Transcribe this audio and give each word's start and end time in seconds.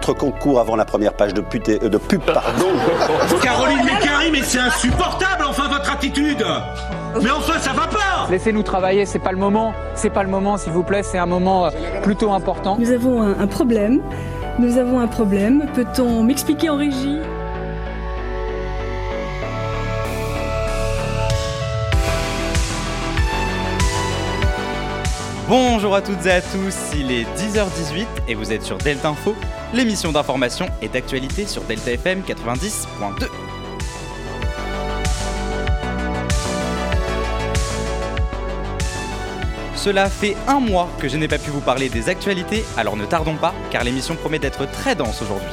votre 0.00 0.14
concours 0.14 0.60
avant 0.60 0.76
la 0.76 0.86
première 0.86 1.12
page 1.12 1.34
de, 1.34 1.42
pute, 1.42 1.68
de 1.68 1.98
pub, 1.98 2.22
pardon. 2.22 2.68
Caroline 3.42 3.84
Mécari, 3.84 4.30
mais 4.32 4.42
c'est 4.42 4.58
insupportable, 4.58 5.44
enfin, 5.46 5.68
votre 5.68 5.92
attitude 5.92 6.44
Mais 7.22 7.30
enfin, 7.30 7.58
ça 7.58 7.72
va 7.72 7.86
pas 7.86 8.26
Laissez-nous 8.30 8.62
travailler, 8.62 9.04
c'est 9.04 9.18
pas 9.18 9.32
le 9.32 9.38
moment. 9.38 9.74
C'est 9.94 10.10
pas 10.10 10.22
le 10.22 10.30
moment, 10.30 10.56
s'il 10.56 10.72
vous 10.72 10.84
plaît, 10.84 11.02
c'est 11.02 11.18
un 11.18 11.26
moment 11.26 11.66
euh, 11.66 11.70
plutôt 12.02 12.32
important. 12.32 12.76
Nous 12.78 12.92
avons 12.92 13.22
un, 13.22 13.38
un 13.38 13.46
problème. 13.46 14.00
Nous 14.58 14.78
avons 14.78 15.00
un 15.00 15.06
problème. 15.06 15.66
Peut-on 15.74 16.22
m'expliquer 16.22 16.70
en 16.70 16.76
régie? 16.76 17.18
Bonjour 25.50 25.96
à 25.96 26.00
toutes 26.00 26.24
et 26.26 26.30
à 26.30 26.40
tous, 26.40 26.92
il 26.94 27.10
est 27.10 27.24
10h18 27.36 28.06
et 28.28 28.36
vous 28.36 28.52
êtes 28.52 28.62
sur 28.62 28.78
Delta 28.78 29.08
Info, 29.08 29.34
l'émission 29.72 30.12
d'information 30.12 30.66
et 30.82 30.88
d'actualité 30.88 31.46
sur 31.46 31.62
Delta 31.62 31.92
FM 31.92 32.22
90.2. 32.22 33.28
Cela 39.76 40.10
fait 40.10 40.36
un 40.46 40.60
mois 40.60 40.90
que 40.98 41.08
je 41.08 41.16
n'ai 41.16 41.26
pas 41.26 41.38
pu 41.38 41.50
vous 41.50 41.62
parler 41.62 41.88
des 41.88 42.10
actualités, 42.10 42.64
alors 42.76 42.96
ne 42.96 43.06
tardons 43.06 43.36
pas, 43.36 43.54
car 43.70 43.82
l'émission 43.82 44.14
promet 44.14 44.38
d'être 44.38 44.70
très 44.70 44.94
dense 44.94 45.22
aujourd'hui. 45.22 45.48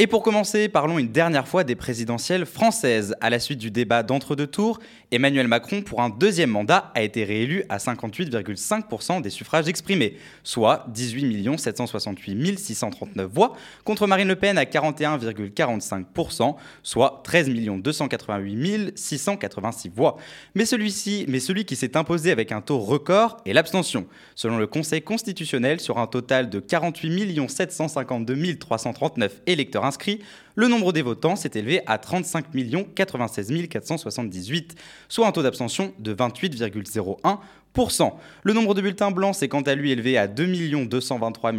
Et 0.00 0.06
pour 0.06 0.22
commencer, 0.22 0.68
parlons 0.68 1.00
une 1.00 1.10
dernière 1.10 1.48
fois 1.48 1.64
des 1.64 1.74
présidentielles 1.74 2.46
françaises. 2.46 3.16
À 3.20 3.30
la 3.30 3.40
suite 3.40 3.58
du 3.58 3.72
débat 3.72 4.04
d'entre-deux 4.04 4.46
tours, 4.46 4.78
Emmanuel 5.10 5.48
Macron, 5.48 5.82
pour 5.82 6.02
un 6.02 6.08
deuxième 6.08 6.50
mandat, 6.50 6.92
a 6.94 7.02
été 7.02 7.24
réélu 7.24 7.64
à 7.68 7.78
58,5% 7.78 9.20
des 9.20 9.30
suffrages 9.30 9.66
exprimés, 9.66 10.16
soit 10.44 10.84
18 10.90 11.58
768 11.58 12.60
639 12.60 13.28
voix, 13.28 13.56
contre 13.82 14.06
Marine 14.06 14.28
Le 14.28 14.36
Pen 14.36 14.56
à 14.56 14.62
41,45%, 14.62 16.54
soit 16.84 17.20
13 17.24 17.50
288 17.50 18.96
686 18.96 19.88
voix. 19.88 20.16
Mais 20.54 20.64
celui-ci, 20.64 21.24
mais 21.26 21.40
celui 21.40 21.64
qui 21.64 21.74
s'est 21.74 21.96
imposé 21.96 22.30
avec 22.30 22.52
un 22.52 22.60
taux 22.60 22.78
record 22.78 23.38
est 23.44 23.52
l'abstention. 23.52 24.06
Selon 24.36 24.58
le 24.58 24.68
Conseil 24.68 25.02
constitutionnel, 25.02 25.80
sur 25.80 25.98
un 25.98 26.06
total 26.06 26.50
de 26.50 26.60
48 26.60 27.48
752 27.48 28.54
339 28.58 29.42
électeurs 29.46 29.87
inscrits, 29.88 30.20
le 30.54 30.68
nombre 30.68 30.92
des 30.92 31.02
votants 31.02 31.34
s'est 31.34 31.50
élevé 31.54 31.80
à 31.86 31.98
35 31.98 32.46
96 32.94 33.68
478, 33.68 34.76
soit 35.08 35.26
un 35.26 35.32
taux 35.32 35.42
d'abstention 35.42 35.92
de 35.98 36.14
28,01%. 36.14 38.12
Le 38.44 38.52
nombre 38.52 38.74
de 38.74 38.80
bulletins 38.80 39.10
blancs 39.10 39.34
s'est 39.34 39.48
quant 39.48 39.62
à 39.62 39.74
lui 39.74 39.90
élevé 39.90 40.16
à 40.16 40.28
2 40.28 40.86
223 40.86 41.52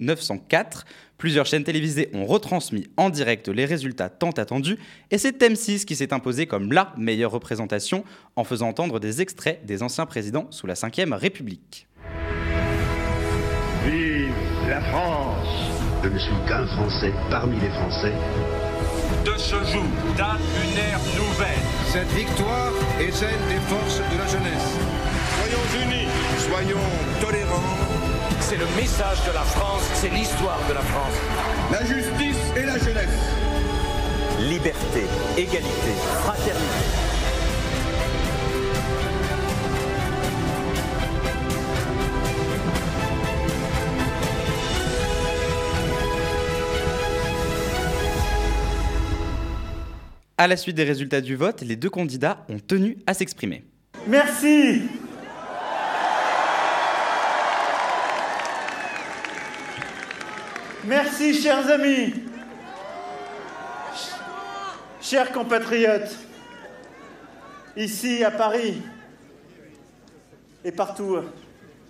904. 0.00 0.84
Plusieurs 1.18 1.46
chaînes 1.46 1.64
télévisées 1.64 2.10
ont 2.12 2.26
retransmis 2.26 2.88
en 2.96 3.10
direct 3.10 3.48
les 3.48 3.64
résultats 3.64 4.08
tant 4.08 4.30
attendus, 4.30 4.78
et 5.10 5.18
c'est 5.18 5.40
M6 5.40 5.84
qui 5.84 5.96
s'est 5.96 6.12
imposé 6.12 6.46
comme 6.46 6.72
la 6.72 6.92
meilleure 6.96 7.30
représentation 7.30 8.04
en 8.36 8.44
faisant 8.44 8.68
entendre 8.68 9.00
des 9.00 9.22
extraits 9.22 9.64
des 9.64 9.82
anciens 9.82 10.06
présidents 10.06 10.48
sous 10.50 10.66
la 10.66 10.74
Ve 10.74 11.12
République. 11.12 11.86
Vive 13.86 14.32
la 14.68 14.80
France 14.80 15.63
Je 16.04 16.10
ne 16.10 16.18
suis 16.18 16.34
qu'un 16.46 16.66
Français 16.66 17.14
parmi 17.30 17.58
les 17.58 17.70
Français. 17.70 18.12
De 19.24 19.38
ce 19.38 19.56
jour 19.72 19.84
date 20.18 20.44
une 20.62 20.78
ère 20.78 21.00
nouvelle. 21.16 21.64
Cette 21.86 22.12
victoire 22.12 22.72
est 23.00 23.10
celle 23.10 23.40
des 23.48 23.58
forces 23.68 24.02
de 24.12 24.18
la 24.18 24.26
jeunesse. 24.26 24.68
Soyons 25.38 25.86
unis, 25.86 26.08
soyons 26.40 26.86
tolérants. 27.22 27.78
C'est 28.40 28.58
le 28.58 28.66
message 28.76 29.24
de 29.26 29.32
la 29.32 29.44
France, 29.44 29.88
c'est 29.94 30.10
l'histoire 30.10 30.60
de 30.68 30.74
la 30.74 30.82
France. 30.82 31.16
La 31.72 31.86
justice 31.86 32.52
et 32.54 32.66
la 32.66 32.76
jeunesse. 32.76 33.20
Liberté, 34.40 35.06
égalité, 35.38 35.94
fraternité. 36.22 37.03
À 50.36 50.48
la 50.48 50.56
suite 50.56 50.74
des 50.74 50.82
résultats 50.82 51.20
du 51.20 51.36
vote, 51.36 51.60
les 51.60 51.76
deux 51.76 51.90
candidats 51.90 52.44
ont 52.48 52.58
tenu 52.58 52.98
à 53.06 53.14
s'exprimer. 53.14 53.62
Merci. 54.08 54.82
Merci, 60.84 61.40
chers 61.40 61.70
amis. 61.70 62.14
Chers 65.00 65.30
compatriotes, 65.30 66.18
ici 67.76 68.24
à 68.24 68.32
Paris 68.32 68.82
et 70.64 70.72
partout 70.72 71.18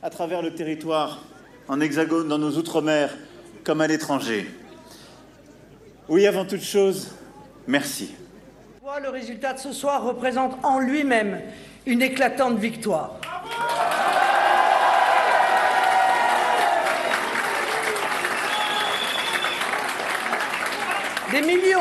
à 0.02 0.10
travers 0.10 0.42
le 0.42 0.54
territoire, 0.54 1.22
en 1.66 1.80
hexagone, 1.80 2.28
dans 2.28 2.38
nos 2.38 2.58
outre-mer, 2.58 3.16
comme 3.62 3.80
à 3.80 3.86
l'étranger. 3.86 4.50
Oui, 6.08 6.26
avant 6.26 6.44
toute 6.44 6.62
chose, 6.62 7.12
merci. 7.66 8.14
Le 9.02 9.08
résultat 9.08 9.54
de 9.54 9.58
ce 9.58 9.72
soir 9.72 10.02
représente 10.02 10.58
en 10.62 10.78
lui-même 10.78 11.40
une 11.86 12.02
éclatante 12.02 12.58
victoire. 12.58 13.12
Des 21.30 21.40
millions 21.40 21.80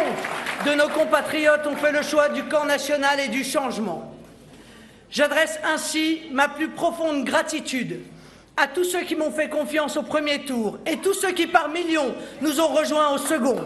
de 0.65 0.73
nos 0.75 0.87
compatriotes 0.87 1.67
ont 1.67 1.75
fait 1.75 1.91
le 1.91 2.03
choix 2.03 2.29
du 2.29 2.43
camp 2.45 2.63
national 2.63 3.19
et 3.19 3.27
du 3.27 3.43
changement. 3.43 4.15
J'adresse 5.11 5.59
ainsi 5.65 6.21
ma 6.31 6.47
plus 6.47 6.69
profonde 6.69 7.25
gratitude 7.25 7.99
à 8.55 8.67
tous 8.67 8.85
ceux 8.85 9.01
qui 9.01 9.17
m'ont 9.17 9.31
fait 9.31 9.49
confiance 9.49 9.97
au 9.97 10.03
premier 10.03 10.45
tour 10.45 10.77
et 10.85 10.97
tous 10.97 11.13
ceux 11.13 11.33
qui 11.33 11.47
par 11.47 11.67
millions 11.67 12.15
nous 12.41 12.61
ont 12.61 12.67
rejoints 12.67 13.09
au 13.09 13.17
second. 13.17 13.61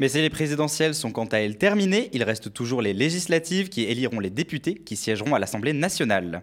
Mais 0.00 0.08
si 0.08 0.22
les 0.22 0.30
présidentielles 0.30 0.94
sont 0.94 1.12
quant 1.12 1.26
à 1.26 1.36
elles 1.36 1.58
terminées, 1.58 2.08
il 2.14 2.22
reste 2.22 2.54
toujours 2.54 2.80
les 2.80 2.94
législatives 2.94 3.68
qui 3.68 3.82
éliront 3.82 4.18
les 4.18 4.30
députés 4.30 4.76
qui 4.76 4.96
siégeront 4.96 5.34
à 5.34 5.38
l'Assemblée 5.38 5.74
nationale. 5.74 6.42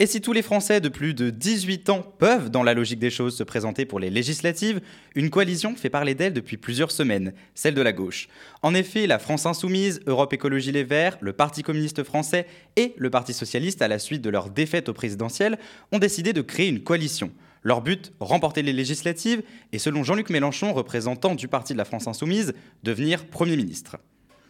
Et 0.00 0.06
si 0.06 0.20
tous 0.20 0.32
les 0.32 0.42
Français 0.42 0.80
de 0.80 0.88
plus 0.88 1.14
de 1.14 1.30
18 1.30 1.90
ans 1.90 2.02
peuvent, 2.18 2.50
dans 2.50 2.64
la 2.64 2.74
logique 2.74 2.98
des 2.98 3.10
choses, 3.10 3.36
se 3.36 3.44
présenter 3.44 3.84
pour 3.84 4.00
les 4.00 4.10
législatives, 4.10 4.80
une 5.14 5.30
coalition 5.30 5.76
fait 5.76 5.88
parler 5.88 6.16
d'elle 6.16 6.32
depuis 6.32 6.56
plusieurs 6.56 6.90
semaines, 6.90 7.32
celle 7.54 7.74
de 7.74 7.82
la 7.82 7.92
gauche. 7.92 8.28
En 8.62 8.74
effet, 8.74 9.06
la 9.06 9.20
France 9.20 9.46
Insoumise, 9.46 10.00
Europe 10.06 10.32
Écologie 10.32 10.72
Les 10.72 10.82
Verts, 10.82 11.16
le 11.20 11.32
Parti 11.32 11.62
communiste 11.62 12.02
français 12.02 12.48
et 12.74 12.94
le 12.96 13.10
Parti 13.10 13.34
socialiste, 13.34 13.82
à 13.82 13.88
la 13.88 14.00
suite 14.00 14.22
de 14.22 14.30
leur 14.30 14.50
défaite 14.50 14.88
au 14.88 14.94
présidentiel, 14.94 15.60
ont 15.92 16.00
décidé 16.00 16.32
de 16.32 16.42
créer 16.42 16.66
une 16.66 16.82
coalition. 16.82 17.30
Leur 17.62 17.82
but, 17.82 18.12
remporter 18.20 18.62
les 18.62 18.72
législatives 18.72 19.42
et, 19.72 19.78
selon 19.78 20.02
Jean-Luc 20.02 20.30
Mélenchon, 20.30 20.72
représentant 20.72 21.34
du 21.34 21.48
Parti 21.48 21.74
de 21.74 21.78
la 21.78 21.84
France 21.84 22.06
Insoumise, 22.06 22.54
devenir 22.82 23.26
Premier 23.26 23.56
ministre. 23.56 23.98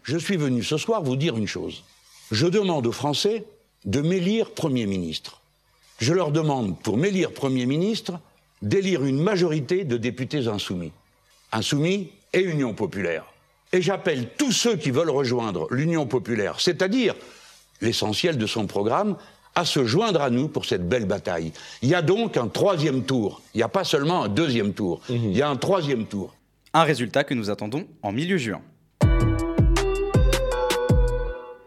Je 0.02 0.16
suis 0.16 0.36
venu 0.36 0.62
ce 0.62 0.76
soir 0.76 1.02
vous 1.02 1.16
dire 1.16 1.36
une 1.36 1.48
chose. 1.48 1.84
Je 2.30 2.46
demande 2.46 2.86
aux 2.86 2.92
Français 2.92 3.44
de 3.84 4.00
m'élire 4.00 4.52
Premier 4.52 4.86
ministre 4.86 5.40
je 6.00 6.14
leur 6.14 6.32
demande, 6.32 6.80
pour 6.80 6.96
m'élire 6.96 7.32
Premier 7.32 7.66
ministre, 7.66 8.18
d'élire 8.62 9.04
une 9.04 9.22
majorité 9.22 9.84
de 9.84 9.96
députés 9.96 10.48
insoumis. 10.48 10.92
Insoumis 11.52 12.10
et 12.32 12.40
Union 12.40 12.74
populaire. 12.74 13.26
Et 13.72 13.82
j'appelle 13.82 14.30
tous 14.36 14.52
ceux 14.52 14.76
qui 14.76 14.90
veulent 14.90 15.10
rejoindre 15.10 15.68
l'Union 15.70 16.06
populaire, 16.06 16.60
c'est-à-dire 16.60 17.14
l'essentiel 17.80 18.38
de 18.38 18.46
son 18.46 18.66
programme, 18.66 19.16
à 19.60 19.64
se 19.66 19.84
joindre 19.84 20.22
à 20.22 20.30
nous 20.30 20.48
pour 20.48 20.64
cette 20.64 20.88
belle 20.88 21.04
bataille. 21.04 21.52
Il 21.82 21.88
y 21.90 21.94
a 21.94 22.00
donc 22.00 22.38
un 22.38 22.48
troisième 22.48 23.02
tour. 23.04 23.42
Il 23.54 23.58
n'y 23.58 23.62
a 23.62 23.68
pas 23.68 23.84
seulement 23.84 24.24
un 24.24 24.28
deuxième 24.28 24.72
tour. 24.72 25.02
Il 25.10 25.36
y 25.36 25.42
a 25.42 25.50
un 25.50 25.56
troisième 25.56 26.06
tour. 26.06 26.34
Un 26.72 26.82
résultat 26.82 27.24
que 27.24 27.34
nous 27.34 27.50
attendons 27.50 27.86
en 28.02 28.10
milieu 28.10 28.38
juin. 28.38 28.62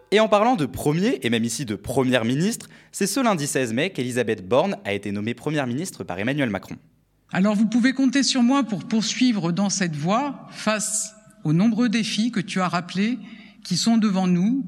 Et 0.10 0.19
en 0.19 0.28
parlant 0.28 0.56
de 0.56 0.66
premier, 0.66 1.19
et 1.22 1.30
même 1.30 1.44
ici 1.44 1.66
de 1.66 1.75
première 1.75 2.25
ministre, 2.25 2.68
c'est 2.92 3.07
ce 3.07 3.19
lundi 3.19 3.45
16 3.45 3.74
mai 3.74 3.92
qu'Elisabeth 3.92 4.48
Borne 4.48 4.78
a 4.86 4.94
été 4.94 5.12
nommée 5.12 5.36
première 5.36 5.68
ministre 5.68 6.04
par 6.04 6.18
Emmanuel 6.18 6.50
Macron. 6.50 6.75
Alors 7.31 7.56
vous 7.56 7.68
pouvez 7.68 7.94
compter 7.94 8.24
sur 8.24 8.42
moi 8.42 8.63
pour 8.63 8.86
poursuivre 8.86 9.51
dans 9.51 9.69
cette 9.69 9.96
voie 9.96 10.48
face 10.51 11.13
aux 11.44 11.54
nombreux 11.54 11.89
défis 11.89 12.31
que 12.31 12.39
tu 12.39 12.60
as 12.60 12.68
rappelés 12.68 13.19
qui 13.63 13.78
sont 13.78 13.98
devant 13.98 14.28
nous. 14.28 14.66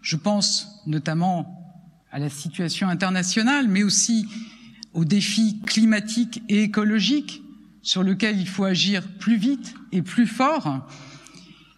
Je 0.00 0.16
pense 0.16 0.82
notamment 0.86 1.61
à 2.12 2.18
la 2.18 2.28
situation 2.28 2.88
internationale, 2.88 3.68
mais 3.68 3.82
aussi 3.82 4.28
aux 4.92 5.06
défis 5.06 5.60
climatiques 5.66 6.42
et 6.48 6.62
écologiques 6.62 7.42
sur 7.80 8.02
lesquels 8.02 8.38
il 8.38 8.46
faut 8.46 8.64
agir 8.64 9.02
plus 9.18 9.36
vite 9.36 9.74
et 9.90 10.02
plus 10.02 10.26
fort. 10.26 10.86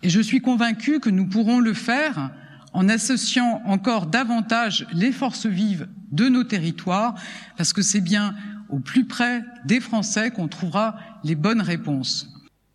Et 0.03 0.11
je 0.11 0.21
suis 0.21 0.41
convaincue 0.41 0.99
que 0.99 1.09
nous 1.09 1.27
pourrons 1.27 1.61
le 1.61 1.73
faire 1.73 2.31
en 2.73 2.89
associant 2.89 3.63
encore 3.65 4.07
davantage 4.07 4.87
les 4.93 5.13
forces 5.13 5.47
vives 5.47 5.89
de 6.11 6.29
nos 6.29 6.43
territoires, 6.43 7.15
parce 7.57 7.73
que 7.73 7.83
c'est 7.83 8.01
bien 8.01 8.35
au 8.69 8.81
plus 8.81 9.07
près 9.07 9.43
des 9.65 9.81
Français 9.81 10.33
qu'on 10.33 10.49
trouvera 10.49 10.97
les 11.23 11.37
bonnes 11.37 11.63
réponses. 11.63 12.29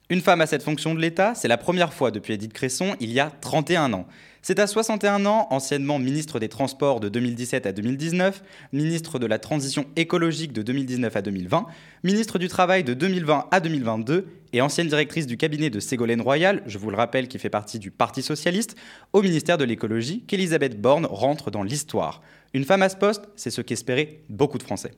Une 0.10 0.22
femme 0.22 0.42
à 0.42 0.48
cette 0.48 0.64
fonction 0.64 0.96
de 0.96 1.00
l'État, 1.00 1.36
c'est 1.36 1.50
la 1.50 1.58
première 1.58 1.94
fois 1.94 2.10
depuis 2.10 2.34
Édith 2.34 2.54
Cresson, 2.54 2.96
il 3.02 3.12
y 3.12 3.20
a 3.20 3.30
31 3.30 3.94
ans. 3.94 4.08
C'est 4.42 4.60
à 4.60 4.68
61 4.68 5.26
ans, 5.26 5.48
anciennement 5.50 6.00
ministre 6.00 6.40
des 6.40 6.48
Transports 6.48 7.02
de 7.02 7.10
2017 7.10 7.66
à 7.66 7.74
2019, 7.74 8.42
ministre 8.72 9.20
de 9.20 9.26
la 9.26 9.38
Transition 9.38 9.86
écologique 9.98 10.54
de 10.54 10.62
2019 10.62 11.14
à 11.14 11.22
2020, 11.22 11.66
ministre 12.06 12.40
du 12.40 12.48
Travail 12.48 12.86
de 12.86 12.94
2020 12.94 13.48
à 13.52 13.60
2022 13.60 14.28
et 14.54 14.62
ancienne 14.62 14.88
directrice 14.88 15.28
du 15.28 15.36
cabinet 15.36 15.70
de 15.70 15.82
Ségolène 15.82 16.22
Royal, 16.22 16.64
je 16.68 16.78
vous 16.78 16.90
le 16.90 16.96
rappelle 16.96 17.28
qui 17.28 17.38
fait 17.38 17.50
partie 17.50 17.80
du 17.80 17.92
Parti 17.92 18.22
socialiste, 18.22 18.78
au 19.12 19.22
ministère 19.22 19.58
de 19.58 19.66
l'écologie, 19.66 20.24
qu'Elisabeth 20.26 20.80
Borne 20.80 21.06
rentre 21.06 21.52
dans 21.52 21.64
l'histoire. 21.64 22.22
Une 22.54 22.64
femme 22.64 22.82
à 22.82 22.90
ce 22.90 22.96
poste, 22.96 23.24
c'est 23.36 23.52
ce 23.52 23.62
qu'espéraient 23.62 24.22
beaucoup 24.30 24.58
de 24.58 24.64
Français. 24.64 24.92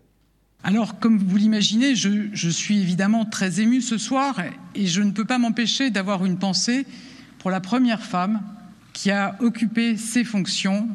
Alors, 0.63 0.99
comme 0.99 1.17
vous 1.17 1.38
l'imaginez, 1.38 1.95
je, 1.95 2.29
je, 2.31 2.49
suis 2.49 2.79
évidemment 2.79 3.25
très 3.25 3.59
ému 3.61 3.81
ce 3.81 3.97
soir 3.97 4.39
et 4.75 4.85
je 4.85 5.01
ne 5.01 5.09
peux 5.09 5.25
pas 5.25 5.39
m'empêcher 5.39 5.89
d'avoir 5.89 6.23
une 6.23 6.38
pensée 6.38 6.85
pour 7.39 7.49
la 7.49 7.59
première 7.59 8.03
femme 8.03 8.41
qui 9.01 9.09
a 9.09 9.36
occupé 9.39 9.98
ces 9.98 10.24
fonctions, 10.24 10.88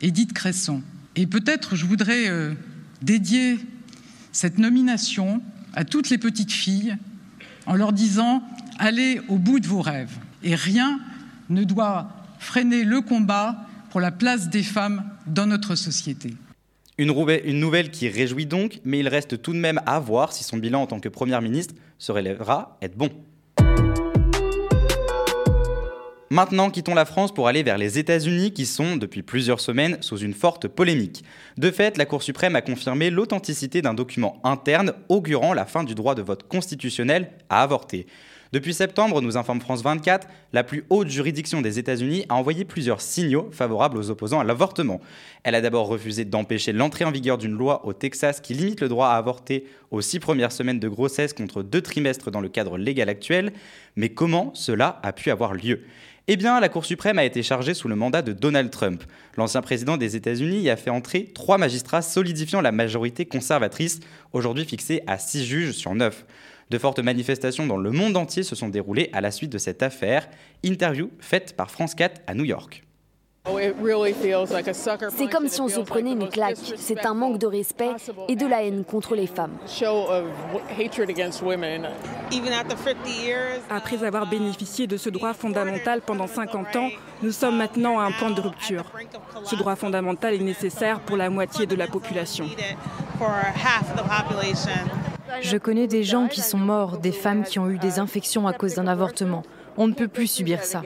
Édith 0.00 0.32
Cresson. 0.32 0.82
Et 1.14 1.28
peut-être 1.28 1.76
je 1.76 1.86
voudrais 1.86 2.28
euh, 2.28 2.54
dédier 3.02 3.56
cette 4.32 4.58
nomination 4.58 5.40
à 5.72 5.84
toutes 5.84 6.10
les 6.10 6.18
petites 6.18 6.50
filles 6.50 6.96
en 7.66 7.76
leur 7.76 7.92
disant 7.92 8.42
allez 8.80 9.20
au 9.28 9.36
bout 9.36 9.60
de 9.60 9.68
vos 9.68 9.80
rêves 9.80 10.18
et 10.42 10.56
rien 10.56 10.98
ne 11.50 11.62
doit 11.62 12.08
freiner 12.40 12.82
le 12.82 13.00
combat 13.00 13.68
pour 13.90 14.00
la 14.00 14.10
place 14.10 14.48
des 14.48 14.64
femmes 14.64 15.04
dans 15.28 15.46
notre 15.46 15.76
société. 15.76 16.34
Une, 16.98 17.14
une 17.44 17.60
nouvelle 17.60 17.92
qui 17.92 18.08
réjouit 18.08 18.46
donc, 18.46 18.80
mais 18.84 18.98
il 18.98 19.06
reste 19.06 19.40
tout 19.40 19.52
de 19.52 19.58
même 19.58 19.80
à 19.86 20.00
voir 20.00 20.32
si 20.32 20.42
son 20.42 20.56
bilan 20.56 20.82
en 20.82 20.86
tant 20.88 20.98
que 20.98 21.08
Première 21.08 21.42
ministre 21.42 21.76
se 21.96 22.10
relèvera 22.10 22.76
être 22.82 22.96
bon. 22.96 23.10
Maintenant, 26.32 26.70
quittons 26.70 26.94
la 26.94 27.04
France 27.04 27.34
pour 27.34 27.46
aller 27.46 27.62
vers 27.62 27.76
les 27.76 27.98
États-Unis 27.98 28.54
qui 28.54 28.64
sont, 28.64 28.96
depuis 28.96 29.22
plusieurs 29.22 29.60
semaines, 29.60 29.98
sous 30.00 30.16
une 30.16 30.32
forte 30.32 30.66
polémique. 30.66 31.24
De 31.58 31.70
fait, 31.70 31.98
la 31.98 32.06
Cour 32.06 32.22
suprême 32.22 32.56
a 32.56 32.62
confirmé 32.62 33.10
l'authenticité 33.10 33.82
d'un 33.82 33.92
document 33.92 34.40
interne 34.42 34.94
augurant 35.10 35.52
la 35.52 35.66
fin 35.66 35.84
du 35.84 35.94
droit 35.94 36.14
de 36.14 36.22
vote 36.22 36.48
constitutionnel 36.48 37.32
à 37.50 37.62
avorter. 37.62 38.06
Depuis 38.50 38.72
septembre, 38.72 39.20
nous 39.20 39.36
informe 39.36 39.60
France 39.60 39.82
24, 39.82 40.26
la 40.54 40.64
plus 40.64 40.84
haute 40.88 41.08
juridiction 41.08 41.60
des 41.60 41.78
États-Unis 41.78 42.24
a 42.30 42.34
envoyé 42.34 42.64
plusieurs 42.64 43.00
signaux 43.02 43.48
favorables 43.50 43.98
aux 43.98 44.10
opposants 44.10 44.40
à 44.40 44.44
l'avortement. 44.44 45.00
Elle 45.42 45.54
a 45.54 45.62
d'abord 45.62 45.86
refusé 45.86 46.24
d'empêcher 46.26 46.72
l'entrée 46.72 47.06
en 47.06 47.10
vigueur 47.10 47.36
d'une 47.38 47.56
loi 47.56 47.86
au 47.86 47.94
Texas 47.94 48.40
qui 48.40 48.52
limite 48.52 48.80
le 48.80 48.88
droit 48.88 49.08
à 49.08 49.16
avorter 49.16 49.66
aux 49.90 50.00
six 50.00 50.18
premières 50.18 50.52
semaines 50.52 50.80
de 50.80 50.88
grossesse 50.88 51.32
contre 51.32 51.62
deux 51.62 51.80
trimestres 51.80 52.30
dans 52.30 52.40
le 52.40 52.50
cadre 52.50 52.76
légal 52.76 53.08
actuel. 53.08 53.52
Mais 53.96 54.10
comment 54.10 54.50
cela 54.54 54.98
a 55.02 55.12
pu 55.12 55.30
avoir 55.30 55.54
lieu? 55.54 55.84
Eh 56.28 56.36
bien, 56.36 56.60
la 56.60 56.68
Cour 56.68 56.84
suprême 56.84 57.18
a 57.18 57.24
été 57.24 57.42
chargée 57.42 57.74
sous 57.74 57.88
le 57.88 57.96
mandat 57.96 58.22
de 58.22 58.32
Donald 58.32 58.70
Trump. 58.70 59.02
L'ancien 59.36 59.60
président 59.60 59.96
des 59.96 60.14
États-Unis 60.14 60.60
y 60.60 60.70
a 60.70 60.76
fait 60.76 60.90
entrer 60.90 61.24
trois 61.34 61.58
magistrats 61.58 62.00
solidifiant 62.00 62.60
la 62.60 62.70
majorité 62.70 63.26
conservatrice, 63.26 63.98
aujourd'hui 64.32 64.64
fixée 64.64 65.02
à 65.08 65.18
six 65.18 65.44
juges 65.44 65.72
sur 65.72 65.94
neuf. 65.96 66.24
De 66.70 66.78
fortes 66.78 67.00
manifestations 67.00 67.66
dans 67.66 67.76
le 67.76 67.90
monde 67.90 68.16
entier 68.16 68.44
se 68.44 68.54
sont 68.54 68.68
déroulées 68.68 69.10
à 69.12 69.20
la 69.20 69.32
suite 69.32 69.50
de 69.50 69.58
cette 69.58 69.82
affaire. 69.82 70.28
Interview 70.62 71.10
faite 71.18 71.56
par 71.56 71.70
France 71.70 71.94
4 71.96 72.22
à 72.28 72.34
New 72.34 72.44
York. 72.44 72.84
C'est 75.16 75.28
comme 75.28 75.48
si 75.48 75.60
on 75.60 75.68
se 75.68 75.80
prenait 75.80 76.12
une 76.12 76.28
claque. 76.28 76.58
C'est 76.76 77.04
un 77.04 77.14
manque 77.14 77.38
de 77.38 77.46
respect 77.46 77.90
et 78.28 78.36
de 78.36 78.46
la 78.46 78.62
haine 78.62 78.84
contre 78.84 79.16
les 79.16 79.26
femmes. 79.26 79.56
Après 83.68 84.04
avoir 84.04 84.28
bénéficié 84.28 84.86
de 84.86 84.96
ce 84.96 85.10
droit 85.10 85.32
fondamental 85.32 86.02
pendant 86.02 86.28
50 86.28 86.76
ans, 86.76 86.88
nous 87.22 87.32
sommes 87.32 87.56
maintenant 87.56 87.98
à 87.98 88.04
un 88.04 88.12
point 88.12 88.30
de 88.30 88.40
rupture. 88.40 88.84
Ce 89.44 89.56
droit 89.56 89.74
fondamental 89.74 90.34
est 90.34 90.38
nécessaire 90.38 91.00
pour 91.00 91.16
la 91.16 91.28
moitié 91.28 91.66
de 91.66 91.74
la 91.74 91.88
population. 91.88 92.46
Je 95.40 95.56
connais 95.56 95.88
des 95.88 96.04
gens 96.04 96.28
qui 96.28 96.42
sont 96.42 96.58
morts, 96.58 96.98
des 96.98 97.12
femmes 97.12 97.42
qui 97.42 97.58
ont 97.58 97.68
eu 97.68 97.78
des 97.78 97.98
infections 97.98 98.46
à 98.46 98.52
cause 98.52 98.74
d'un 98.74 98.86
avortement. 98.86 99.42
On 99.76 99.88
ne 99.88 99.94
peut 99.94 100.08
plus 100.08 100.26
subir 100.26 100.64
ça. 100.64 100.82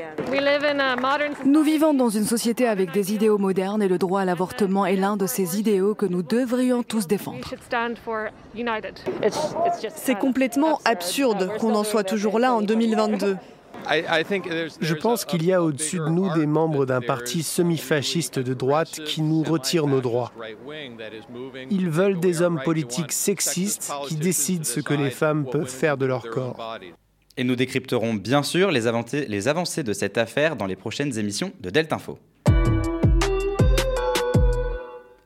Nous 1.45 1.63
vivons 1.63 1.95
dans 1.95 2.09
une 2.09 2.25
société 2.25 2.67
avec 2.67 2.93
des 2.93 3.13
idéaux 3.13 3.39
modernes 3.39 3.83
et 3.83 3.89
le 3.89 3.99
droit 3.99 4.21
à 4.21 4.25
l'avortement 4.25 4.87
est 4.87 4.97
l'un 4.97 5.17
de 5.17 5.27
ces 5.27 5.59
idéaux 5.59 5.95
que 5.95 6.07
nous 6.07 6.23
devrions 6.23 6.83
tous 6.83 7.07
défendre. 7.07 7.49
C'est 9.95 10.19
complètement 10.19 10.81
absurde 10.85 11.51
qu'on 11.59 11.75
en 11.75 11.85
soit 11.85 12.05
toujours 12.05 12.39
là 12.39 12.55
en 12.55 12.63
2022. 12.63 13.37
Je 14.81 14.95
pense 14.95 15.25
qu'il 15.25 15.45
y 15.45 15.53
a 15.53 15.63
au-dessus 15.63 15.99
de 15.99 16.09
nous 16.09 16.33
des 16.35 16.47
membres 16.47 16.87
d'un 16.87 17.01
parti 17.01 17.43
semi-fasciste 17.43 18.39
de 18.39 18.55
droite 18.55 19.01
qui 19.05 19.23
nous 19.23 19.43
retirent 19.43 19.87
nos 19.87 20.01
droits. 20.01 20.33
Ils 21.71 21.91
veulent 21.91 22.19
des 22.19 22.43
hommes 22.43 22.61
politiques 22.65 23.13
sexistes 23.13 23.93
qui 24.09 24.17
décident 24.17 24.65
ce 24.65 24.81
que 24.81 24.95
les 24.95 25.11
femmes 25.11 25.47
peuvent 25.47 25.69
faire 25.69 25.97
de 25.97 26.07
leur 26.07 26.29
corps. 26.31 26.79
Et 27.39 27.45
nous 27.45 27.57
décrypterons 27.57 28.15
bien 28.15 28.43
sûr 28.43 28.71
les 28.71 28.87
avancées, 28.87 29.83
de 29.83 29.93
cette 29.93 30.17
affaire 30.17 30.57
dans 30.57 30.67
les 30.67 30.77
prochaines 30.77 31.19
émissions 31.19 31.53
de 31.61 31.69
Delta 31.71 31.97
Info. 31.97 32.19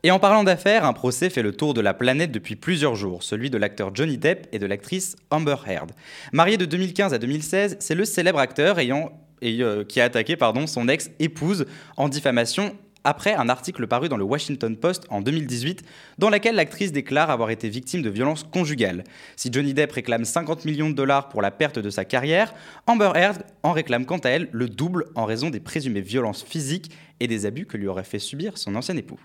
Et 0.03 0.11
en 0.11 0.19
parlant 0.19 0.45
d'affaires, 0.45 0.85
un 0.87 0.93
procès 0.93 1.29
fait 1.29 1.43
le 1.43 1.53
tour 1.53 1.75
de 1.75 1.81
la 1.81 1.93
planète 1.93 2.33
depuis 2.33 2.57
plusieurs 2.57 2.97
jours, 2.97 3.23
celui 3.23 3.51
de 3.51 3.59
l'acteur 3.59 3.95
Johnny 3.95 4.17
Depp 4.17 4.49
et 4.51 4.59
de 4.59 4.67
l'actrice 4.67 5.15
Amber 5.31 5.57
Heard. 5.67 5.93
Marié 6.33 6.57
de 6.57 6.65
2015 6.65 7.13
à 7.13 7.19
2016, 7.19 7.77
c'est 7.81 7.95
le 7.95 8.05
célèbre 8.05 8.39
acteur 8.39 8.79
euh, 8.79 9.85
qui 9.85 10.01
a 10.01 10.05
attaqué 10.05 10.37
pardon, 10.37 10.67
son 10.67 10.89
ex-épouse 10.89 11.67
en 11.97 12.09
diffamation 12.09 12.75
après 13.05 13.35
un 13.35 13.49
article 13.49 13.87
paru 13.87 14.09
dans 14.09 14.17
le 14.17 14.25
Washington 14.25 14.77
Post 14.77 15.07
en 15.11 15.21
2018 15.21 15.83
dans 16.19 16.31
lequel 16.31 16.55
l'actrice 16.55 16.93
déclare 16.93 17.31
avoir 17.31 17.51
été 17.51 17.69
victime 17.69 18.03
de 18.03 18.11
violences 18.11 18.45
conjugales. 18.45 19.05
Si 19.37 19.51
Johnny 19.53 19.75
Depp 19.75 19.93
réclame 19.93 20.25
50 20.25 20.65
millions 20.65 20.91
de 20.91 20.95
dollars 20.95 21.29
pour 21.29 21.43
la 21.43 21.51
perte 21.51 21.79
de 21.79 21.91
sa 21.91 22.05
carrière, 22.05 22.55
Amber 22.87 23.13
Heard 23.15 23.45
en 23.63 23.73
réclame 23.73 24.07
quant 24.07 24.19
à 24.19 24.29
elle 24.31 24.49
le 24.53 24.69
double 24.69 25.07
en 25.15 25.25
raison 25.25 25.51
des 25.51 25.61
présumées 25.61 26.01
violences 26.01 26.43
physiques 26.43 26.91
et 27.21 27.27
des 27.27 27.47
abus 27.47 27.67
que 27.67 27.77
lui 27.77 27.87
aurait 27.87 28.05
fait 28.05 28.19
subir 28.19 28.59
son 28.59 28.75
ancien 28.75 28.97
époux. 28.97 29.21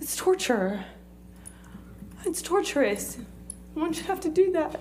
It's 0.00 0.16
torture. 0.16 0.78
It's 2.26 2.42
torturous. 2.42 3.18
One 3.74 3.92
should 3.92 4.08
have 4.08 4.20
to 4.20 4.28
do 4.28 4.52
that? 4.52 4.78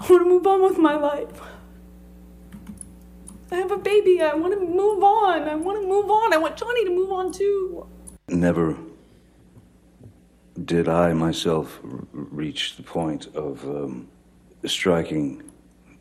I 0.00 0.10
want 0.10 0.20
to 0.20 0.28
move 0.28 0.46
on 0.46 0.62
with 0.62 0.78
my 0.78 0.94
life. 0.94 1.53
I 3.54 3.58
have 3.58 3.70
a 3.70 3.78
baby. 3.78 4.20
I 4.20 4.34
want 4.34 4.52
to 4.54 4.60
move 4.60 5.02
on. 5.02 5.48
I 5.48 5.54
want 5.54 5.80
to 5.80 5.86
move 5.86 6.10
on. 6.10 6.32
I 6.32 6.38
want 6.38 6.56
Johnny 6.56 6.84
to 6.84 6.90
move 6.90 7.12
on 7.12 7.32
too. 7.32 7.86
Never 8.28 8.76
did 10.64 10.88
I 10.88 11.12
myself 11.12 11.80
reach 12.12 12.76
the 12.76 12.82
point 12.82 13.28
of 13.34 13.64
um, 13.64 14.08
striking 14.64 15.42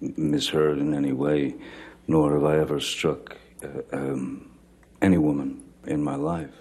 Miss 0.02 0.50
Heard 0.50 0.80
in 0.80 0.94
any 0.94 1.14
way, 1.14 1.56
nor 2.08 2.34
have 2.34 2.46
I 2.46 2.58
ever 2.60 2.80
struck 2.80 3.38
uh, 3.64 3.68
um, 3.92 4.50
any 5.02 5.18
woman 5.18 5.62
in 5.86 6.04
my 6.04 6.16
life. 6.16 6.54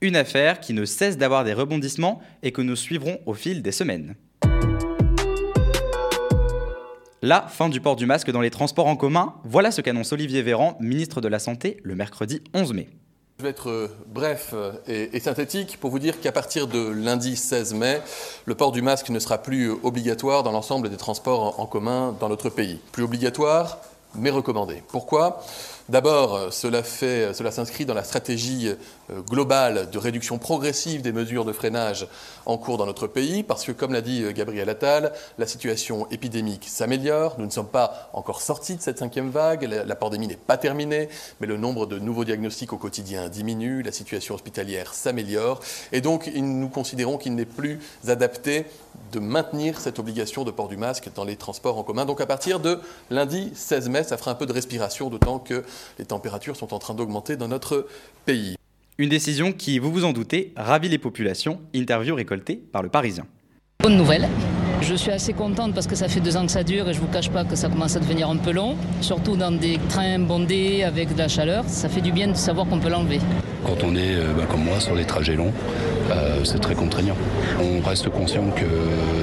Une 0.00 0.16
affaire 0.16 0.58
qui 0.60 0.72
ne 0.72 0.84
cesse 0.84 1.16
d'avoir 1.16 1.44
des 1.44 1.52
rebondissements 1.52 2.22
et 2.42 2.50
que 2.50 2.62
nous 2.62 2.76
suivrons 2.76 3.20
au 3.26 3.34
fil 3.34 3.62
des 3.62 3.72
semaines. 3.72 4.16
La 7.24 7.42
fin 7.42 7.68
du 7.68 7.80
port 7.80 7.94
du 7.94 8.04
masque 8.04 8.32
dans 8.32 8.40
les 8.40 8.50
transports 8.50 8.88
en 8.88 8.96
commun, 8.96 9.34
voilà 9.44 9.70
ce 9.70 9.80
qu'annonce 9.80 10.12
Olivier 10.12 10.42
Véran, 10.42 10.76
ministre 10.80 11.20
de 11.20 11.28
la 11.28 11.38
Santé, 11.38 11.76
le 11.84 11.94
mercredi 11.94 12.42
11 12.52 12.72
mai. 12.72 12.88
Je 13.38 13.44
vais 13.44 13.50
être 13.50 13.70
euh, 13.70 13.88
bref 14.08 14.50
euh, 14.54 14.72
et, 14.88 15.20
synthétique 15.20 15.78
pour 15.78 15.92
vous 15.92 16.00
dire 16.00 16.20
qu'à 16.20 16.32
partir 16.32 16.66
de 16.66 16.84
lundi 16.88 17.36
16 17.36 17.74
mai, 17.74 18.00
le 18.44 18.56
port 18.56 18.72
du 18.72 18.82
masque 18.82 19.08
ne 19.10 19.20
sera 19.20 19.38
plus 19.38 19.70
obligatoire 19.70 20.42
dans 20.42 20.50
l'ensemble 20.50 20.90
des 20.90 20.96
transports 20.96 21.60
en 21.60 21.66
commun 21.66 22.12
dans 22.18 22.28
notre 22.28 22.48
pays. 22.48 22.80
Plus 22.90 23.04
obligatoire, 23.04 23.78
mais 24.16 24.30
recommandé. 24.30 24.82
Pourquoi? 24.88 25.44
D'abord, 25.88 26.36
euh, 26.36 26.50
cela, 26.50 26.82
fait, 26.84 27.34
cela 27.34 27.50
s'inscrit 27.50 27.84
dans 27.84 27.94
la 27.94 28.04
stratégie 28.04 28.68
euh, 28.68 29.20
globale 29.22 29.90
de 29.90 29.98
réduction 29.98 30.38
progressive 30.38 31.02
des 31.02 31.10
mesures 31.10 31.44
de 31.44 31.52
freinage 31.52 32.06
en 32.46 32.56
cours 32.56 32.78
dans 32.78 32.86
notre 32.86 33.08
pays, 33.08 33.42
parce 33.42 33.64
que, 33.64 33.72
comme 33.72 33.92
l'a 33.92 34.00
dit 34.00 34.22
euh, 34.22 34.32
Gabriel 34.32 34.68
Attal, 34.68 35.12
la 35.38 35.46
situation 35.46 36.06
épidémique 36.10 36.66
s'améliore. 36.68 37.34
Nous 37.38 37.46
ne 37.46 37.50
sommes 37.50 37.66
pas 37.66 38.10
encore 38.12 38.42
sortis 38.42 38.76
de 38.76 38.82
cette 38.82 38.98
cinquième 38.98 39.30
vague. 39.30 39.64
La, 39.64 39.96
pandémie 39.96 40.28
n'est 40.28 40.36
pas 40.36 40.56
terminée, 40.56 41.08
mais 41.40 41.48
le 41.48 41.56
nombre 41.56 41.86
de 41.86 41.98
nouveaux 41.98 42.24
diagnostics 42.24 42.72
au 42.72 42.78
quotidien 42.78 43.28
diminue, 43.28 43.82
la 43.82 43.92
situation 43.92 44.36
hospitalière 44.36 44.94
s'améliore. 44.94 45.60
Et 45.90 46.00
donc, 46.00 46.30
nous 46.34 46.68
considérons 46.68 47.18
qu'il 47.18 47.34
n'est 47.34 47.44
plus 47.44 47.80
adapté 48.06 48.66
de 49.12 49.18
maintenir 49.18 49.78
cette 49.80 49.98
obligation 49.98 50.44
de 50.44 50.50
port 50.50 50.68
du 50.68 50.76
masque 50.76 51.10
dans 51.14 51.24
les 51.24 51.36
transports 51.36 51.78
en 51.78 51.82
commun. 51.82 52.04
Donc 52.04 52.20
à 52.20 52.26
partir 52.26 52.60
de 52.60 52.80
lundi 53.10 53.52
16 53.54 53.88
mai, 53.88 54.04
ça 54.04 54.16
fera 54.16 54.30
un 54.30 54.34
peu 54.34 54.46
de 54.46 54.52
respiration, 54.52 55.10
d'autant 55.10 55.38
que 55.38 55.64
les 55.98 56.04
températures 56.04 56.56
sont 56.56 56.74
en 56.74 56.78
train 56.78 56.94
d'augmenter 56.94 57.36
dans 57.36 57.48
notre 57.48 57.86
pays. 58.24 58.56
Une 58.98 59.08
décision 59.08 59.52
qui, 59.52 59.78
vous 59.78 59.90
vous 59.90 60.04
en 60.04 60.12
doutez, 60.12 60.52
ravit 60.56 60.88
les 60.88 60.98
populations. 60.98 61.60
Interview 61.74 62.14
récoltée 62.14 62.56
par 62.56 62.82
le 62.82 62.88
Parisien. 62.88 63.26
Bonne 63.80 63.96
nouvelle. 63.96 64.28
Je 64.80 64.94
suis 64.94 65.10
assez 65.10 65.32
contente 65.32 65.74
parce 65.74 65.86
que 65.86 65.94
ça 65.94 66.08
fait 66.08 66.20
deux 66.20 66.36
ans 66.36 66.44
que 66.44 66.52
ça 66.52 66.64
dure 66.64 66.88
et 66.88 66.92
je 66.92 67.00
ne 67.00 67.04
vous 67.06 67.12
cache 67.12 67.30
pas 67.30 67.44
que 67.44 67.56
ça 67.56 67.68
commence 67.68 67.96
à 67.96 68.00
devenir 68.00 68.28
un 68.28 68.36
peu 68.36 68.52
long, 68.52 68.76
surtout 69.00 69.36
dans 69.36 69.50
des 69.52 69.78
trains 69.88 70.18
bondés 70.18 70.82
avec 70.82 71.12
de 71.14 71.18
la 71.18 71.28
chaleur. 71.28 71.64
Ça 71.68 71.88
fait 71.88 72.00
du 72.00 72.12
bien 72.12 72.28
de 72.28 72.34
savoir 72.34 72.66
qu'on 72.68 72.80
peut 72.80 72.90
l'enlever. 72.90 73.20
Quand 73.64 73.84
on 73.84 73.94
est, 73.94 74.16
euh, 74.16 74.32
bah, 74.36 74.44
comme 74.48 74.64
moi, 74.64 74.80
sur 74.80 74.94
les 74.94 75.04
trajets 75.04 75.34
longs, 75.36 75.52
euh, 76.10 76.42
c'est 76.44 76.60
très 76.60 76.74
contraignant. 76.74 77.14
On 77.60 77.80
reste 77.86 78.08
conscient 78.08 78.44
que 78.50 78.64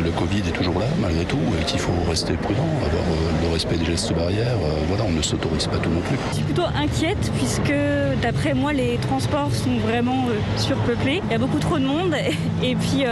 le 0.04 0.12
Covid 0.12 0.40
est 0.48 0.54
toujours 0.54 0.80
là, 0.80 0.86
malgré 1.02 1.26
tout, 1.26 1.40
et 1.60 1.66
qu'il 1.66 1.80
faut 1.80 1.92
rester 2.10 2.34
prudent, 2.34 2.68
avoir 2.86 3.04
euh, 3.04 3.44
le 3.44 3.54
respect 3.54 3.76
des 3.76 3.86
gestes 3.86 4.14
barrières. 4.14 4.56
voilà, 4.88 5.04
on 5.06 5.12
ne 5.12 5.22
s'autorise 5.22 5.68
pas 5.68 5.78
tout 5.78 5.90
non 5.90 6.00
plus. 6.02 6.18
Je 6.30 6.36
suis 6.36 6.44
plutôt 6.44 6.68
inquiète 6.76 7.32
puisque, 7.38 7.74
d'après 8.22 8.54
moi, 8.54 8.72
les 8.72 8.98
transports 8.98 9.54
sont 9.54 9.78
vraiment 9.78 10.28
surpeuplés. 10.58 11.22
Il 11.26 11.32
y 11.32 11.36
a 11.36 11.40
beaucoup 11.40 11.60
trop 11.60 11.78
de 11.78 11.86
monde, 11.86 12.16
et 12.64 12.76
puis 12.76 13.04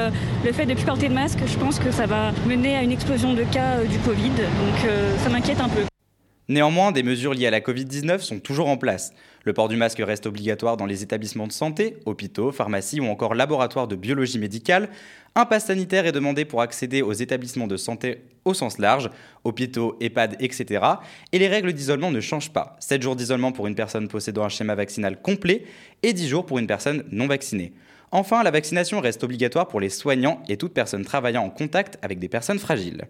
le 0.46 0.52
fait 0.54 0.66
de 0.66 0.74
plus 0.74 0.86
porter 0.86 1.10
de 1.10 1.14
masque, 1.14 1.40
je 1.46 1.58
pense 1.58 1.80
que 1.80 1.92
ça 1.92 2.06
va 2.06 2.32
mener 2.48 2.76
à 2.76 2.84
une 2.84 2.92
explosion 2.92 3.34
de 3.34 3.44
cas 3.44 3.84
du 3.90 3.98
Covid. 4.00 4.30
Donc 4.30 4.90
ça 5.24 5.30
m'inquiète 5.30 5.60
un 5.60 5.70
peu. 5.70 5.82
Néanmoins, 6.50 6.94
des 6.94 7.04
mesures 7.04 7.34
liées 7.34 7.48
à 7.48 7.52
la 7.52 7.60
Covid-19 7.60 8.20
sont 8.20 8.40
toujours 8.40 8.70
en 8.70 8.78
place. 8.78 9.12
Le 9.44 9.52
port 9.52 9.68
du 9.68 9.76
masque 9.76 10.00
reste 10.00 10.26
obligatoire 10.28 10.78
dans 10.78 10.86
les 10.86 11.04
établissements 11.04 11.48
de 11.48 11.52
santé, 11.52 11.98
hôpitaux, 12.06 12.54
pharmacies 12.54 13.02
ou 13.02 13.06
encore 13.06 13.36
laboratoires 13.36 13.88
de 13.88 13.98
biologie 13.98 14.40
médicale. 14.40 14.90
Un 15.36 15.46
pass 15.46 15.66
sanitaire 15.66 16.06
est 16.06 16.14
demandé 16.14 16.46
pour 16.46 16.62
accéder 16.62 17.02
aux 17.02 17.12
établissements 17.12 17.68
de 17.68 17.76
santé 17.76 18.22
au 18.46 18.54
sens 18.54 18.78
large, 18.78 19.10
hôpitaux, 19.44 19.98
EHPAD, 20.00 20.38
etc. 20.40 20.86
Et 21.34 21.40
les 21.40 21.50
règles 21.50 21.74
d'isolement 21.74 22.12
ne 22.12 22.22
changent 22.22 22.54
pas. 22.54 22.78
7 22.80 23.02
jours 23.02 23.18
d'isolement 23.18 23.52
pour 23.52 23.68
une 23.68 23.76
personne 23.76 24.08
possédant 24.08 24.46
un 24.46 24.50
schéma 24.50 24.76
vaccinal 24.76 25.22
complet 25.22 25.66
et 26.02 26.14
10 26.14 26.30
jours 26.30 26.46
pour 26.46 26.60
une 26.60 26.68
personne 26.68 27.04
non 27.12 27.28
vaccinée. 27.28 27.74
Enfin, 28.12 28.42
la 28.42 28.52
vaccination 28.52 29.02
reste 29.02 29.24
obligatoire 29.26 29.68
pour 29.68 29.82
les 29.82 29.90
soignants 29.90 30.42
et 30.48 30.56
toute 30.56 30.74
personne 30.74 31.04
travaillant 31.04 31.44
en 31.44 31.50
contact 31.50 32.00
avec 32.02 32.20
des 32.20 32.30
personnes 32.30 32.60
fragiles. 32.60 33.04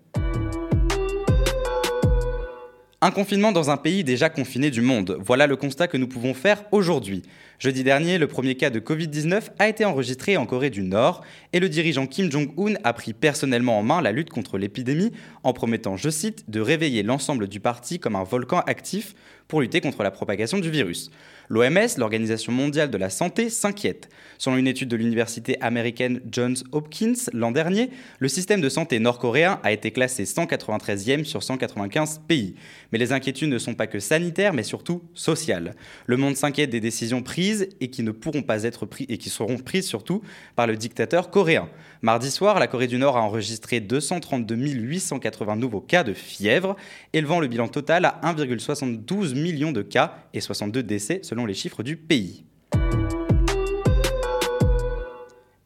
Un 2.99 3.11
confinement 3.11 3.51
dans 3.51 3.69
un 3.69 3.77
pays 3.77 4.03
déjà 4.03 4.27
confiné 4.27 4.71
du 4.71 4.81
monde. 4.81 5.19
Voilà 5.23 5.45
le 5.45 5.55
constat 5.55 5.87
que 5.87 5.97
nous 5.97 6.07
pouvons 6.07 6.33
faire 6.33 6.63
aujourd'hui. 6.71 7.21
Jeudi 7.59 7.83
dernier, 7.83 8.17
le 8.17 8.25
premier 8.25 8.55
cas 8.55 8.71
de 8.71 8.79
Covid-19 8.79 9.49
a 9.59 9.67
été 9.67 9.85
enregistré 9.85 10.35
en 10.35 10.47
Corée 10.47 10.71
du 10.71 10.81
Nord 10.81 11.23
et 11.53 11.59
le 11.59 11.69
dirigeant 11.69 12.07
Kim 12.07 12.31
Jong-un 12.31 12.73
a 12.83 12.93
pris 12.93 13.13
personnellement 13.13 13.77
en 13.77 13.83
main 13.83 14.01
la 14.01 14.11
lutte 14.11 14.31
contre 14.31 14.57
l'épidémie 14.57 15.11
en 15.43 15.53
promettant, 15.53 15.95
je 15.95 16.09
cite, 16.09 16.49
de 16.49 16.59
réveiller 16.59 17.03
l'ensemble 17.03 17.47
du 17.47 17.59
parti 17.59 17.99
comme 17.99 18.15
un 18.15 18.23
volcan 18.23 18.61
actif 18.61 19.13
pour 19.47 19.61
lutter 19.61 19.81
contre 19.81 20.03
la 20.03 20.11
propagation 20.11 20.59
du 20.59 20.69
virus. 20.69 21.09
L'OMS, 21.49 21.97
l'Organisation 21.97 22.51
mondiale 22.51 22.91
de 22.91 22.97
la 22.97 23.09
santé, 23.09 23.49
s'inquiète. 23.49 24.09
Selon 24.37 24.57
une 24.57 24.67
étude 24.67 24.89
de 24.89 24.97
l'université 24.97 25.59
américaine 25.61 26.19
Johns 26.29 26.57
Hopkins 26.73 27.13
l'an 27.31 27.51
dernier, 27.51 27.89
le 28.19 28.27
système 28.27 28.59
de 28.59 28.69
santé 28.69 28.99
nord-coréen 28.99 29.59
a 29.63 29.71
été 29.71 29.91
classé 29.91 30.25
193e 30.25 31.23
sur 31.23 31.43
195 31.43 32.21
pays. 32.27 32.55
Mais 32.91 32.97
les 32.97 33.11
inquiétudes 33.11 33.49
ne 33.49 33.57
sont 33.57 33.75
pas 33.75 33.87
que 33.87 33.99
sanitaires, 33.99 34.53
mais 34.53 34.63
surtout 34.63 35.03
sociales. 35.13 35.75
Le 36.05 36.17
monde 36.17 36.35
s'inquiète 36.35 36.69
des 36.69 36.79
décisions 36.79 37.21
prises 37.21 37.69
et 37.79 37.89
qui 37.89 38.03
ne 38.03 38.11
pourront 38.11 38.43
pas 38.43 38.63
être 38.63 38.85
prises 38.85 39.07
et 39.09 39.17
qui 39.17 39.29
seront 39.29 39.57
prises 39.57 39.87
surtout 39.87 40.21
par 40.55 40.67
le 40.67 40.75
dictateur 40.77 41.29
coréen. 41.29 41.69
Mardi 42.01 42.31
soir, 42.31 42.59
la 42.59 42.67
Corée 42.67 42.87
du 42.87 42.97
Nord 42.97 43.17
a 43.17 43.21
enregistré 43.21 43.79
232 43.79 44.55
880 44.55 45.55
nouveaux 45.55 45.81
cas 45.81 46.03
de 46.03 46.13
fièvre, 46.13 46.75
élevant 47.13 47.39
le 47.39 47.47
bilan 47.47 47.67
total 47.67 48.05
à 48.05 48.19
1,72 48.23 49.35
million 49.35 49.71
de 49.71 49.81
cas 49.81 50.15
et 50.33 50.41
62 50.41 50.83
décès 50.83 51.19
selon 51.23 51.45
les 51.45 51.53
chiffres 51.53 51.83
du 51.83 51.97
pays. 51.97 52.43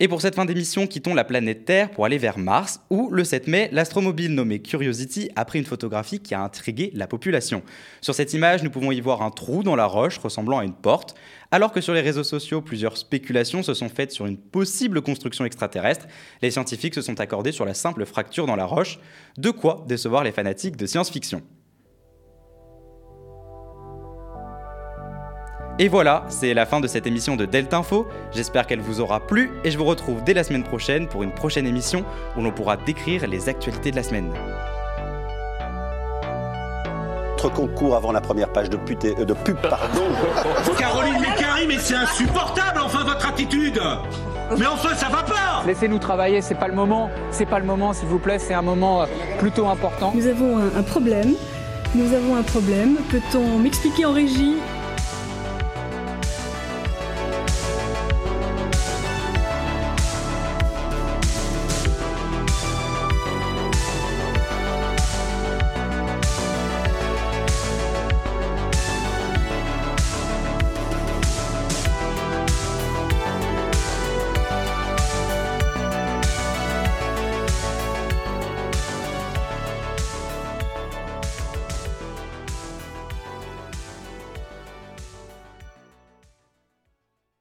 Et 0.04 0.08
pour 0.08 0.20
cette 0.20 0.34
fin 0.34 0.46
d'émission, 0.46 0.88
quittons 0.88 1.14
la 1.14 1.24
planète 1.24 1.64
Terre 1.64 1.92
pour 1.92 2.06
aller 2.06 2.18
vers 2.18 2.40
Mars, 2.40 2.80
où 2.90 3.12
le 3.12 3.24
7 3.24 3.48
mai, 3.48 3.70
l'astromobile 3.72 4.34
nommé 4.34 4.60
Curiosity 4.60 5.30
a 5.36 5.46
pris 5.46 5.60
une 5.60 5.66
photographie 5.66 6.20
qui 6.20 6.34
a 6.34 6.42
intrigué 6.42 6.90
la 6.96 7.06
population. 7.06 7.62
Sur 8.02 8.16
cette 8.16 8.34
image, 8.34 8.64
nous 8.64 8.72
pouvons 8.72 8.92
y 8.92 9.00
voir 9.00 9.22
un 9.22 9.30
trou 9.30 9.62
dans 9.62 9.76
la 9.76 9.86
roche 9.86 10.18
ressemblant 10.18 10.58
à 10.58 10.66
une 10.66 10.74
porte, 10.74 11.14
alors 11.52 11.72
que 11.72 11.82
sur 11.82 11.94
les 11.94 12.02
réseaux 12.02 12.24
sociaux, 12.24 12.64
plusieurs 12.64 12.98
spéculations 12.98 13.62
se 13.62 13.76
sont 13.76 13.90
faites 13.90 14.12
sur 14.12 14.26
une 14.26 14.38
possible 14.38 15.04
construction 15.04 15.46
extraterrestre. 15.46 16.08
Les 16.42 16.50
scientifiques 16.50 16.96
se 16.96 17.04
sont 17.04 17.20
accordés 17.22 17.52
sur 17.52 17.66
la 17.66 17.76
simple 17.76 18.04
fracture 18.08 18.48
dans 18.48 18.56
la 18.56 18.66
roche, 18.66 18.98
de 19.38 19.52
quoi 19.52 19.86
décevoir 19.88 20.24
les 20.24 20.32
fanatiques 20.32 20.78
de 20.78 20.88
science-fiction. 20.88 21.44
Et 25.82 25.88
voilà, 25.88 26.26
c'est 26.30 26.54
la 26.54 26.68
fin 26.68 26.80
de 26.80 26.86
cette 26.86 27.08
émission 27.08 27.36
de 27.36 27.46
Delta 27.46 27.78
Info. 27.78 28.08
J'espère 28.32 28.68
qu'elle 28.68 28.82
vous 28.82 29.02
aura 29.02 29.20
plu 29.20 29.50
et 29.64 29.72
je 29.72 29.80
vous 29.80 29.84
retrouve 29.86 30.24
dès 30.24 30.36
la 30.36 30.44
semaine 30.44 30.62
prochaine 30.64 31.08
pour 31.08 31.24
une 31.24 31.32
prochaine 31.32 31.66
émission 31.66 32.06
où 32.38 32.44
l'on 32.44 32.52
pourra 32.52 32.78
décrire 32.78 33.26
les 33.26 33.50
actualités 33.50 33.90
de 33.90 33.96
la 33.96 34.04
semaine. 34.04 34.32
Notre 37.32 37.50
concours 37.52 37.96
avant 37.96 38.12
la 38.12 38.22
première 38.22 38.54
page 38.54 38.70
de, 38.70 38.78
pute 38.78 39.06
euh, 39.06 39.26
de 39.26 39.34
pub, 39.34 39.58
pardon. 39.58 40.04
Caroline 40.78 41.20
Mécari, 41.20 41.66
mais 41.68 41.80
c'est 41.80 41.96
insupportable, 41.96 42.80
enfin, 42.86 43.04
votre 43.04 43.28
attitude 43.28 43.82
mais 44.60 44.68
enfin, 44.68 44.94
ça 44.96 45.08
va 45.08 45.24
pas 45.24 45.64
Laissez-nous 45.66 45.98
travailler, 45.98 46.42
c'est 46.42 46.56
pas 46.56 46.68
le 46.68 46.76
moment. 46.76 47.10
C'est 47.32 47.46
pas 47.46 47.58
le 47.58 47.66
moment, 47.66 47.94
s'il 47.94 48.10
vous 48.10 48.20
plaît, 48.20 48.38
c'est 48.38 48.54
un 48.54 48.62
moment 48.62 49.02
euh, 49.02 49.06
plutôt 49.40 49.68
important. 49.68 50.12
Nous 50.14 50.28
avons 50.28 50.58
un 50.58 50.84
problème. 50.84 51.34
Nous 51.96 52.14
avons 52.14 52.36
un 52.36 52.44
problème. 52.44 52.98
Peut-on 53.10 53.58
m'expliquer 53.60 54.06
en 54.06 54.12
régie? 54.12 54.58